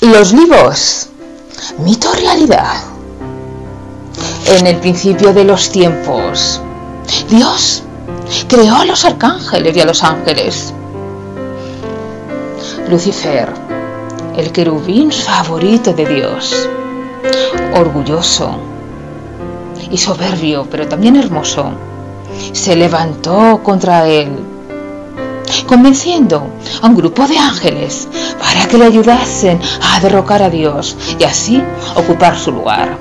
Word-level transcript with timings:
Los 0.00 0.32
libros. 0.32 1.10
Mito 1.76 2.10
realidad. 2.14 2.72
En 4.46 4.66
el 4.66 4.76
principio 4.76 5.34
de 5.34 5.44
los 5.44 5.70
tiempos, 5.70 6.58
Dios 7.28 7.82
creó 8.48 8.76
a 8.76 8.86
los 8.86 9.04
arcángeles 9.04 9.76
y 9.76 9.80
a 9.80 9.84
los 9.84 10.02
ángeles. 10.02 10.72
Lucifer, 12.88 13.52
el 14.38 14.50
querubín 14.52 15.12
favorito 15.12 15.92
de 15.92 16.06
Dios, 16.06 16.66
orgulloso 17.74 18.56
y 19.90 19.98
soberbio, 19.98 20.66
pero 20.70 20.88
también 20.88 21.16
hermoso, 21.16 21.72
se 22.54 22.74
levantó 22.74 23.60
contra 23.62 24.08
él 24.08 24.30
convenciendo 25.66 26.46
a 26.82 26.86
un 26.88 26.96
grupo 26.96 27.28
de 27.28 27.38
ángeles 27.38 28.08
que 28.70 28.78
le 28.78 28.86
ayudasen 28.86 29.60
a 29.82 30.00
derrocar 30.00 30.42
a 30.42 30.50
Dios 30.50 30.96
y 31.18 31.24
así 31.24 31.62
ocupar 31.96 32.38
su 32.38 32.52
lugar. 32.52 32.98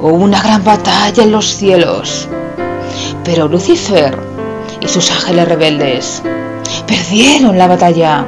Hubo 0.00 0.14
una 0.14 0.42
gran 0.42 0.62
batalla 0.62 1.22
en 1.22 1.32
los 1.32 1.46
cielos, 1.46 2.28
pero 3.24 3.48
Lucifer 3.48 4.16
y 4.80 4.88
sus 4.88 5.10
ángeles 5.10 5.48
rebeldes 5.48 6.22
perdieron 6.86 7.56
la 7.56 7.66
batalla 7.66 8.26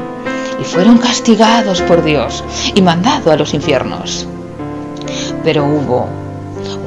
y 0.60 0.64
fueron 0.64 0.98
castigados 0.98 1.82
por 1.82 2.02
Dios 2.02 2.42
y 2.74 2.80
mandados 2.80 3.28
a 3.28 3.36
los 3.36 3.52
infiernos. 3.52 4.26
Pero 5.42 5.64
hubo 5.66 6.08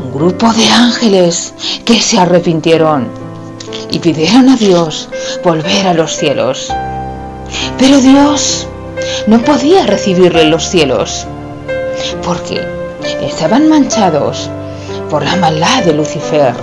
un 0.03 0.11
grupo 0.13 0.51
de 0.53 0.67
ángeles 0.69 1.53
que 1.85 2.01
se 2.01 2.19
arrepintieron 2.19 3.07
y 3.91 3.99
pidieron 3.99 4.49
a 4.49 4.55
Dios 4.55 5.09
volver 5.43 5.87
a 5.87 5.93
los 5.93 6.15
cielos. 6.15 6.73
Pero 7.77 7.99
Dios 8.01 8.67
no 9.27 9.39
podía 9.39 9.85
recibirle 9.85 10.43
en 10.43 10.51
los 10.51 10.67
cielos, 10.67 11.27
porque 12.23 12.61
estaban 13.21 13.69
manchados 13.69 14.49
por 15.09 15.23
la 15.23 15.35
maldad 15.35 15.83
de 15.83 15.93
Lucifer. 15.93 16.53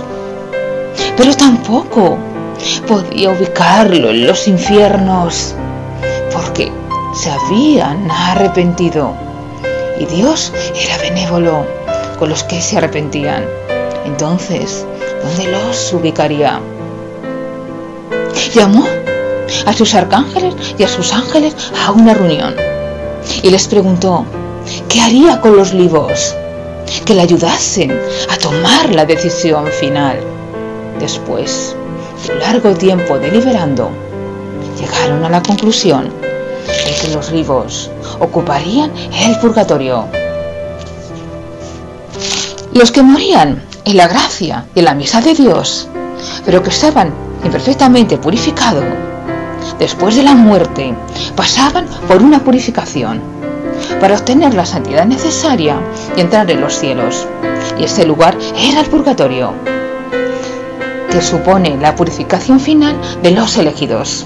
Pero 1.17 1.35
tampoco 1.35 2.17
podía 2.87 3.31
ubicarlo 3.31 4.09
en 4.09 4.27
los 4.27 4.47
infiernos, 4.47 5.55
porque 6.33 6.71
se 7.13 7.31
habían 7.31 8.09
arrepentido. 8.11 9.13
Y 9.99 10.05
Dios 10.05 10.51
era 10.75 10.97
benévolo 10.97 11.65
con 12.19 12.29
los 12.29 12.43
que 12.43 12.61
se 12.61 12.77
arrepentían. 12.77 13.45
Entonces, 14.05 14.85
¿dónde 15.23 15.51
los 15.51 15.93
ubicaría? 15.93 16.61
llamó 18.55 18.87
a 19.65 19.73
sus 19.73 19.93
arcángeles 19.93 20.55
y 20.77 20.83
a 20.83 20.87
sus 20.87 21.13
ángeles 21.13 21.55
a 21.85 21.91
una 21.91 22.13
reunión 22.13 22.55
y 23.43 23.49
les 23.49 23.67
preguntó 23.67 24.25
qué 24.89 25.01
haría 25.01 25.41
con 25.41 25.55
los 25.55 25.73
libros, 25.73 26.35
que 27.05 27.13
le 27.13 27.21
ayudasen 27.21 27.91
a 28.29 28.37
tomar 28.37 28.93
la 28.93 29.05
decisión 29.05 29.67
final. 29.67 30.19
Después 30.99 31.75
de 32.27 32.35
largo 32.35 32.73
tiempo 32.73 33.17
deliberando, 33.17 33.89
llegaron 34.79 35.23
a 35.25 35.29
la 35.29 35.43
conclusión 35.43 36.09
de 36.67 36.95
que 37.01 37.13
los 37.13 37.31
libros 37.31 37.91
ocuparían 38.19 38.91
el 39.13 39.37
purgatorio. 39.39 40.05
Los 42.73 42.91
que 42.91 43.01
morían 43.01 43.63
en 43.85 43.97
la 43.97 44.07
gracia 44.07 44.65
y 44.73 44.79
en 44.79 44.85
la 44.85 44.95
misa 44.95 45.21
de 45.21 45.33
Dios, 45.33 45.87
pero 46.45 46.61
que 46.63 46.69
estaban 46.69 47.13
imperfectamente 47.43 48.17
purificado, 48.17 48.81
después 49.79 50.15
de 50.15 50.23
la 50.23 50.35
muerte, 50.35 50.95
pasaban 51.35 51.87
por 52.07 52.21
una 52.21 52.43
purificación 52.43 53.21
para 53.99 54.15
obtener 54.15 54.53
la 54.53 54.65
santidad 54.65 55.05
necesaria 55.05 55.79
y 56.15 56.21
entrar 56.21 56.49
en 56.49 56.61
los 56.61 56.73
cielos. 56.73 57.27
Y 57.77 57.83
ese 57.83 58.05
lugar 58.05 58.37
era 58.57 58.81
el 58.81 58.87
purgatorio, 58.87 59.53
que 61.09 61.21
supone 61.21 61.77
la 61.77 61.95
purificación 61.95 62.59
final 62.59 62.95
de 63.21 63.31
los 63.31 63.57
elegidos. 63.57 64.25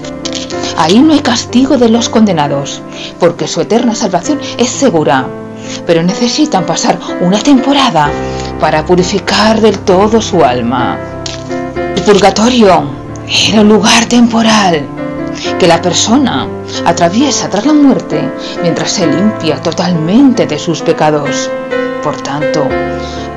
Ahí 0.76 0.98
no 0.98 1.12
hay 1.12 1.20
castigo 1.20 1.76
de 1.76 1.88
los 1.88 2.08
condenados, 2.08 2.82
porque 3.18 3.46
su 3.46 3.60
eterna 3.60 3.94
salvación 3.94 4.40
es 4.58 4.70
segura, 4.70 5.26
pero 5.86 6.02
necesitan 6.02 6.64
pasar 6.64 6.98
una 7.20 7.38
temporada 7.38 8.10
para 8.60 8.84
purificar 8.84 9.60
del 9.60 9.78
todo 9.80 10.20
su 10.20 10.44
alma. 10.44 10.98
El 11.96 12.02
purgatorio 12.02 12.84
era 13.48 13.60
un 13.60 13.68
lugar 13.68 14.06
temporal 14.06 14.99
que 15.58 15.66
la 15.66 15.80
persona 15.80 16.46
atraviesa 16.84 17.48
tras 17.48 17.66
la 17.66 17.72
muerte 17.72 18.30
mientras 18.62 18.90
se 18.90 19.06
limpia 19.06 19.60
totalmente 19.62 20.46
de 20.46 20.58
sus 20.58 20.82
pecados. 20.82 21.50
Por 22.02 22.16
tanto, 22.22 22.66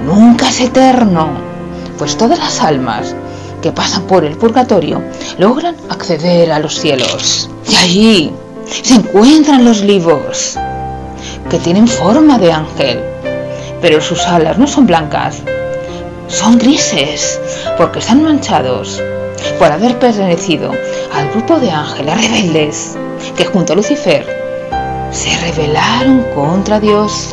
nunca 0.05 0.49
es 0.49 0.61
eterno, 0.61 1.29
pues 1.97 2.17
todas 2.17 2.39
las 2.39 2.61
almas 2.61 3.15
que 3.61 3.71
pasan 3.71 4.03
por 4.03 4.25
el 4.25 4.37
purgatorio 4.37 5.01
logran 5.37 5.75
acceder 5.89 6.51
a 6.51 6.59
los 6.59 6.79
cielos. 6.79 7.49
Y 7.67 7.75
allí 7.75 8.33
se 8.65 8.95
encuentran 8.95 9.65
los 9.65 9.81
libros, 9.81 10.57
que 11.49 11.59
tienen 11.59 11.87
forma 11.87 12.37
de 12.37 12.51
ángel, 12.51 13.03
pero 13.81 14.01
sus 14.01 14.21
alas 14.27 14.57
no 14.57 14.67
son 14.67 14.87
blancas, 14.87 15.41
son 16.27 16.57
grises, 16.57 17.39
porque 17.77 17.99
están 17.99 18.23
manchados 18.23 19.01
por 19.57 19.71
haber 19.71 19.97
pertenecido 19.99 20.71
al 21.13 21.29
grupo 21.31 21.59
de 21.59 21.71
ángeles 21.71 22.15
rebeldes 22.15 22.97
que 23.35 23.45
junto 23.45 23.73
a 23.73 23.75
Lucifer 23.75 24.25
se 25.11 25.37
rebelaron 25.37 26.23
contra 26.35 26.79
Dios. 26.79 27.31